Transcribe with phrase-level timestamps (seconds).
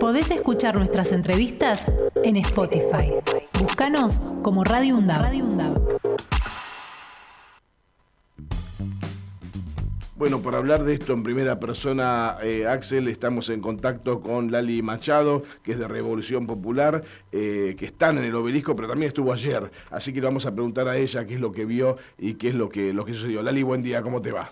[0.00, 1.84] Podés escuchar nuestras entrevistas
[2.22, 3.12] en Spotify.
[3.60, 5.78] Búscanos como Radio UNDAB.
[10.14, 14.82] Bueno, para hablar de esto en primera persona, eh, Axel, estamos en contacto con Lali
[14.82, 17.02] Machado, que es de Revolución Popular,
[17.32, 19.68] eh, que están en el obelisco, pero también estuvo ayer.
[19.90, 22.48] Así que le vamos a preguntar a ella qué es lo que vio y qué
[22.48, 23.42] es lo que, lo que sucedió.
[23.42, 24.50] Lali, buen día, ¿cómo te va?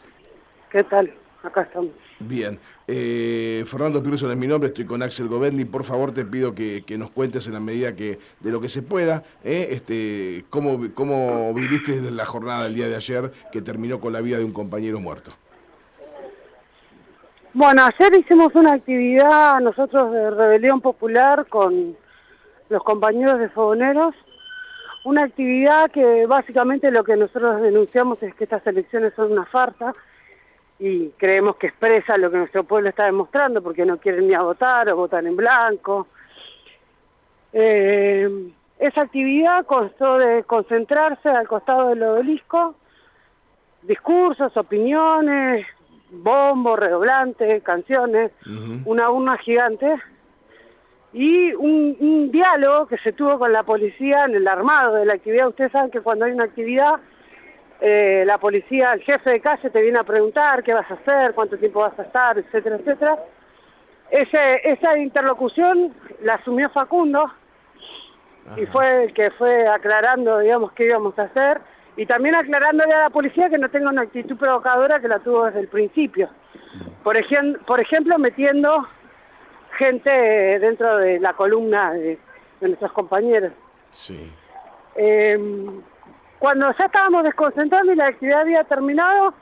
[0.70, 1.12] ¿Qué tal?
[1.46, 1.92] Acá estamos.
[2.18, 2.58] Bien.
[2.88, 5.64] Eh, Fernando Piruso es mi nombre, estoy con Axel Govendi.
[5.64, 8.82] Por favor, te pido que, nos cuentes en la medida que de lo que se
[8.82, 14.20] pueda, este, cómo, cómo viviste la jornada del día de ayer que terminó con la
[14.20, 15.30] vida de un compañero muerto.
[17.54, 21.96] Bueno, ayer hicimos una actividad nosotros de Rebelión Popular con
[22.68, 24.16] los compañeros de Fogoneros,
[25.04, 29.94] una actividad que básicamente lo que nosotros denunciamos es que estas elecciones son una farsa
[30.78, 34.42] y creemos que expresa lo que nuestro pueblo está demostrando porque no quieren ni a
[34.42, 36.06] votar o votan en blanco.
[37.52, 42.74] Eh, esa actividad constó de concentrarse al costado del obelisco,
[43.82, 45.66] discursos, opiniones,
[46.10, 48.32] bombo, redoblante, canciones,
[48.84, 49.96] una urna gigante
[51.12, 55.48] y un, diálogo que se tuvo con la policía en el armado de la actividad.
[55.48, 56.96] Ustedes saben que cuando hay una actividad,
[57.80, 61.34] eh, la policía, el jefe de calle te viene a preguntar qué vas a hacer,
[61.34, 63.18] cuánto tiempo vas a estar, etcétera, etcétera.
[64.10, 67.30] Ese, esa interlocución la asumió Facundo
[68.56, 71.60] y fue el que fue aclarando, digamos, qué íbamos a hacer
[71.96, 75.46] y también aclarándole a la policía que no tenga una actitud provocadora que la tuvo
[75.46, 76.28] desde el principio.
[77.02, 77.16] Por,
[77.66, 78.86] por ejemplo, metiendo
[79.78, 82.18] gente dentro de la columna de,
[82.60, 83.52] nuestros compañeros.
[83.90, 84.30] Sí.
[84.94, 85.82] Em,
[86.38, 89.34] cuando ya estábamos desconcentrando y la actividad había terminado,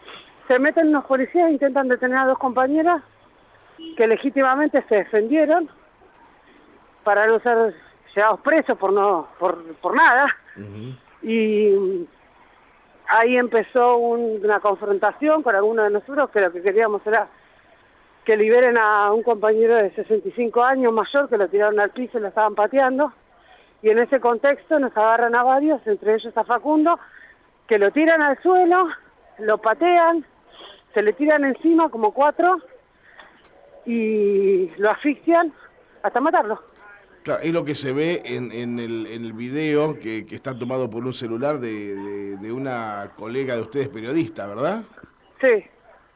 [0.49, 3.03] se meten unos policías e intentan detener a dos compañeras
[3.97, 5.69] que legítimamente se defendieron
[7.03, 7.75] para no ser
[8.15, 10.27] llevados presos por no por, por nada.
[11.23, 12.07] Y
[13.09, 17.29] ahí empezó una confrontación con algunos de nosotros que lo que queríamos era
[18.25, 22.23] que liberen a un compañero de 65 años mayor que lo tiraron al piso y
[22.23, 23.13] lo estaban pateando.
[23.85, 26.99] Y en ese contexto nos agarran a varios, entre ellos a Facundo,
[27.69, 28.89] que lo tiran al suelo,
[29.41, 30.25] lo patean,
[30.95, 32.63] se le tiran encima como cuatro
[33.85, 35.53] y lo asfixian
[36.03, 36.63] hasta matarlo.
[37.25, 40.59] Claro, es lo que se ve en, en, el, en el video que, que, está
[40.59, 44.83] tomado por un celular de, de, una colega de ustedes periodista, ¿verdad?
[45.43, 45.63] Sí.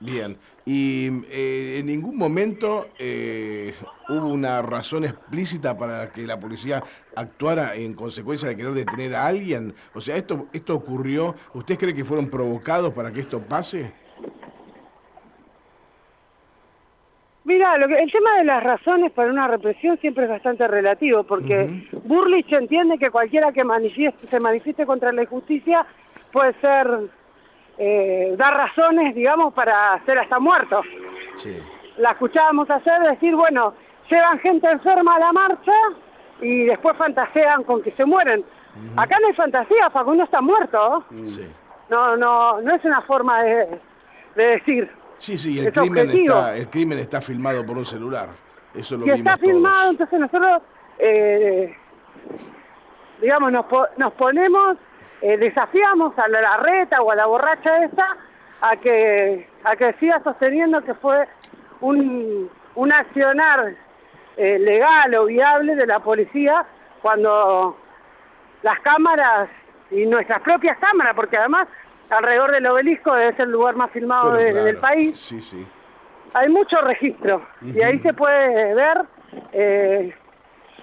[0.00, 3.72] Bien, y eh, en ningún momento eh,
[4.06, 6.82] hubo una razón explícita para que la policía
[7.16, 9.72] actuara en consecuencia de querer detener a alguien.
[9.94, 13.90] O sea, esto, esto ocurrió, ¿usted cree que fueron provocados para que esto pase?
[17.44, 22.52] Mira, el tema de las razones para una represión siempre es bastante relativo, porque Burlich
[22.52, 23.62] entiende que cualquiera que
[24.28, 25.86] se manifieste contra la injusticia
[26.30, 27.08] puede ser,
[27.78, 30.82] eh, dar razones, digamos, para ser hasta muerto.
[31.96, 33.74] La escuchábamos hacer decir, bueno,
[34.10, 35.72] llevan gente enferma a la marcha
[36.40, 38.44] y después fantasean con que se mueren.
[38.96, 41.04] Acá no hay fantasía, Facundo está muerto.
[41.88, 43.80] No, no, no es una forma de
[44.34, 44.90] decir.
[45.18, 48.28] Sí, sí, el, crimen está, el crimen está filmado por un celular.
[48.72, 50.62] Eso lo si está filmado, entonces nosotros,
[50.98, 51.74] eh,
[53.20, 54.76] digamos, nos, nos ponemos,
[55.22, 58.16] eh, desafiamos a la reta o a la borracha esa
[58.60, 61.26] a que, a que siga sosteniendo que fue
[61.80, 63.74] un, un accionar
[64.36, 66.64] eh, legal o viable de la policía
[67.02, 67.76] cuando
[68.62, 69.48] las cámaras
[69.90, 71.68] y nuestras propias cámaras, porque además
[72.10, 75.18] alrededor del obelisco, es el lugar más filmado del país.
[75.18, 75.66] Sí, sí.
[76.34, 79.02] Hay mucho registro y ahí se puede ver,
[79.52, 80.14] eh,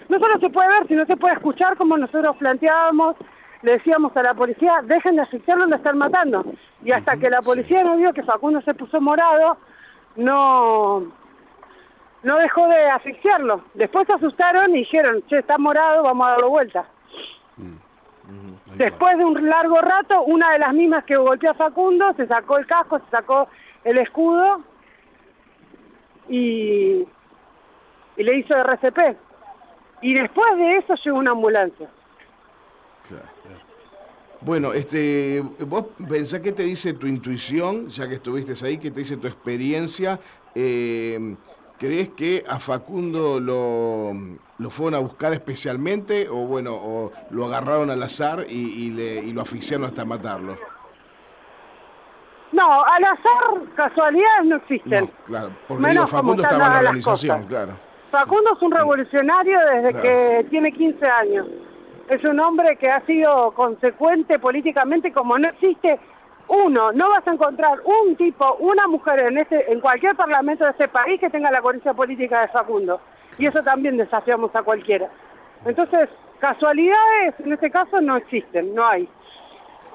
[0.10, 3.16] no solo se puede ver, sino se puede escuchar como nosotros planteábamos,
[3.66, 6.46] le decíamos a la policía, dejen de asfixiarlo, lo están matando.
[6.84, 9.58] Y hasta que la policía no vio que Facundo se puso morado,
[10.18, 11.12] no,
[12.22, 13.64] no dejó de asfixiarlo.
[13.74, 16.86] Después se asustaron y dijeron, che, está morado, vamos a darlo vuelta.
[17.58, 18.78] Mm.
[18.78, 22.60] Después de un largo rato, una de las mismas que golpeó a Facundo se sacó
[22.60, 23.48] el casco, se sacó
[23.84, 24.62] el escudo
[26.30, 27.04] y,
[28.16, 29.18] y le hizo RCP.
[30.02, 31.90] Y después de eso llegó una ambulancia.
[34.42, 39.00] Bueno, este, vos pensás qué te dice tu intuición, ya que estuviste ahí, qué te
[39.00, 40.20] dice tu experiencia.
[40.54, 41.36] Eh,
[41.78, 44.14] ¿Crees que a Facundo lo,
[44.60, 49.34] lo, fueron a buscar especialmente o bueno, o lo agarraron al azar y, le, y
[49.34, 50.56] lo asfixiaron hasta matarlo?
[52.54, 55.10] No, al azar casualidades no existen.
[55.26, 57.74] claro, porque Facundo estaba en la organización, claro.
[58.12, 61.48] Facundo es un revolucionario desde que tiene 15 años.
[62.10, 66.00] Es un hombre que ha sido consecuente políticamente como no existe
[66.48, 70.72] uno, no vas a encontrar un tipo, una mujer en, ese, en cualquier parlamento de
[70.72, 73.02] ese país que tenga la coherencia política de Facundo.
[73.40, 75.10] Y eso también desafiamos a cualquiera.
[75.66, 76.10] Entonces,
[76.40, 79.10] casualidades en este caso no existen, no hay.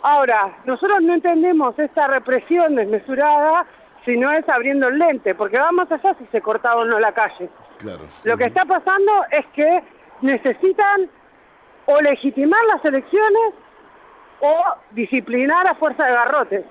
[0.03, 3.67] Ahora, nosotros no entendemos esta represión desmesurada
[4.05, 7.13] si no es abriendo el lente, porque vamos allá si se corta o no la
[7.13, 7.49] calle.
[7.79, 8.07] Claro.
[8.25, 9.83] Lo que está pasando es que
[10.23, 11.09] necesitan
[11.87, 13.55] o legitimar las elecciones
[14.41, 16.65] o disciplinar a fuerza de garrotes.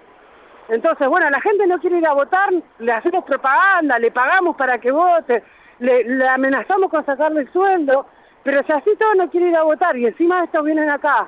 [0.69, 4.77] Entonces, bueno, la gente no quiere ir a votar, le hacemos propaganda, le pagamos para
[4.77, 5.43] que vote,
[5.79, 8.05] le, amenazamos con sacarle el sueldo,
[8.43, 11.27] pero si así todo no quiere ir a votar y encima de estos vienen acá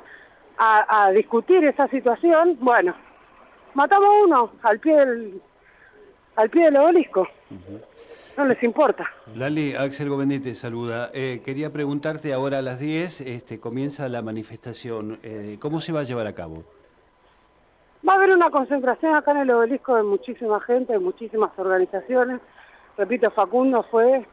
[0.57, 2.93] a, discutir esa situación, bueno,
[3.73, 5.41] matamos uno al pie del,
[6.35, 7.27] al pie del obelisco
[8.37, 9.05] no les importa.
[9.35, 11.09] Lali, Axel Govendi te saluda.
[11.13, 15.19] Eh, quería preguntarte ahora a las 10, este, comienza la manifestación.
[15.23, 16.63] Eh, ¿Cómo se va a llevar a cabo?
[18.07, 22.41] Va a haber una concentración acá en el obelisco de muchísima gente, de muchísimas organizaciones.
[22.97, 24.25] Repito, Facundo fue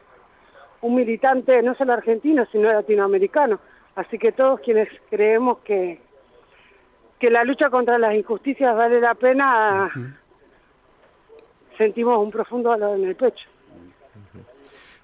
[0.80, 3.60] un militante no solo argentino, sino latinoamericano.
[3.94, 6.00] Así que todos quienes creemos que,
[7.18, 9.90] que la lucha contra las injusticias vale la pena,
[11.76, 13.44] sentimos un profundo dolor en el pecho.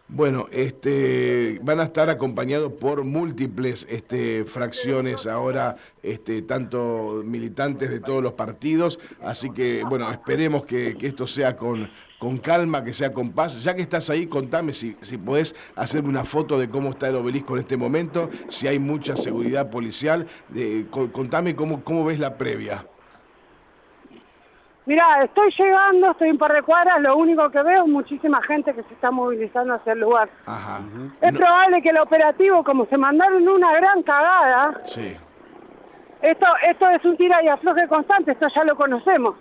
[0.06, 8.00] Bueno, este, van a estar acompañados por múltiples este, fracciones ahora, este, tanto militantes de
[8.00, 13.14] todos los partidos, así que bueno, esperemos que, esto sea con, con, calma, que sea
[13.14, 13.64] con paz.
[13.64, 17.16] Ya que estás ahí, contame si, si podés hacerme una foto de cómo está el
[17.16, 20.26] obelisco en este momento, si hay mucha seguridad policial,
[20.90, 22.86] contame cómo, cómo ves la previa.
[24.86, 28.74] Mira, estoy llegando, estoy en par de cuadras, lo único que veo es muchísima gente
[28.74, 30.28] que se está movilizando hacia el lugar.
[31.22, 35.16] Es probable que el operativo, como se mandaron una gran cagada, sí.
[36.20, 39.36] esto, esto es un tira y afloje constante, esto ya lo conocemos.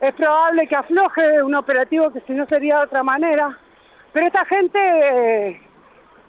[0.00, 3.58] Es probable que afloje un operativo que si no sería de otra manera,
[4.12, 5.60] pero esta gente,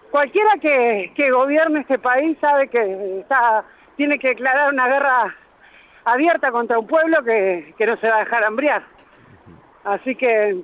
[0.10, 3.63] cualquiera que, que gobierne este país sabe que está,
[3.98, 5.36] tiene que declarar una guerra
[6.05, 8.83] abierta contra un pueblo que, no se va a dejar hambriar.
[9.83, 10.63] Así que,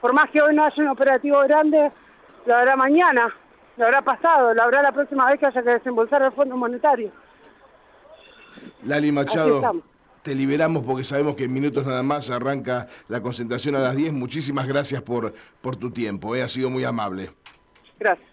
[0.00, 1.92] por más que hoy no haya un operativo grande,
[2.46, 3.34] lo habrá mañana,
[3.76, 7.10] lo habrá pasado, lo habrá la próxima vez que haya que desembolsar el Fondo Monetario.
[8.84, 9.82] Lali Machado,
[10.22, 14.12] te liberamos porque sabemos que en minutos nada más arranca la concentración a las 10.
[14.12, 17.30] Muchísimas gracias por, por tu tiempo, eh, ha sido muy amable.
[17.98, 18.28] Gracias.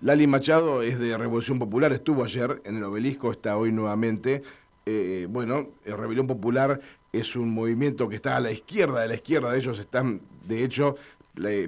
[0.00, 4.42] Lali Machado es de Revolución Popular, estuvo ayer en el obelisco, está hoy nuevamente.
[4.86, 6.80] Eh, bueno, el Rebelión Popular
[7.12, 9.56] es un movimiento que está a la izquierda de la izquierda.
[9.56, 10.96] Ellos están, de hecho,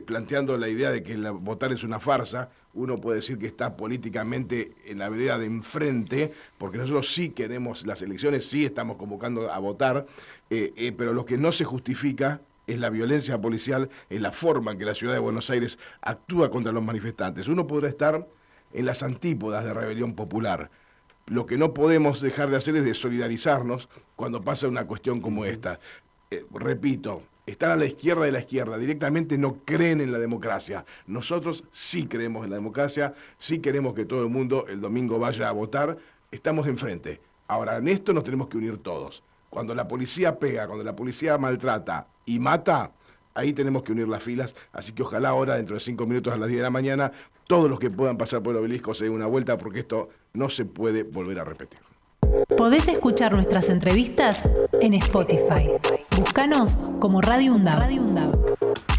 [0.04, 2.50] planteando la idea de que votar es una farsa.
[2.74, 7.86] Uno puede decir que está políticamente en la vereda de enfrente, porque nosotros sí queremos
[7.86, 10.06] las elecciones, sí estamos convocando a votar,
[10.50, 14.72] eh, eh, pero lo que no se justifica es la violencia policial, es la forma
[14.72, 17.48] en que la ciudad de Buenos Aires actúa contra los manifestantes.
[17.48, 18.26] Uno podrá estar
[18.72, 20.70] en las antípodas de rebelión popular,
[21.26, 25.44] lo que no podemos dejar de hacer es de solidarizarnos cuando pasa una cuestión como
[25.44, 25.80] esta.
[26.30, 30.84] Eh, repito, están a la izquierda de la izquierda, directamente no creen en la democracia.
[31.06, 35.48] Nosotros sí creemos en la democracia, sí queremos que todo el mundo el domingo vaya
[35.48, 35.96] a votar,
[36.30, 37.20] estamos enfrente.
[37.48, 39.22] Ahora, en esto nos tenemos que unir todos.
[39.50, 42.92] Cuando la policía pega, cuando la policía maltrata y mata,
[43.36, 46.36] ahí tenemos que unir las filas, así que ojalá ahora, dentro de cinco minutos a
[46.36, 47.12] las 10 de la mañana,
[47.46, 50.48] todos los que puedan pasar por el obelisco se den una vuelta porque esto no
[50.48, 51.78] se puede volver a repetir.
[52.56, 54.42] Podés escuchar nuestras entrevistas
[54.80, 55.70] en Spotify.
[56.16, 58.95] Búscanos como Radio UNDAV.